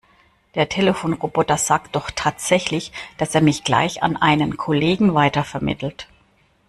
Der 0.55 0.67
Telefonroboter 0.67 1.57
sagt 1.57 1.95
doch 1.95 2.09
tatsächlich, 2.09 2.91
dass 3.19 3.35
er 3.35 3.41
mich 3.41 3.63
gleich 3.63 4.01
an 4.01 4.17
einen 4.17 4.57
Kollegen 4.57 5.13
weitervermittelt. 5.13 6.07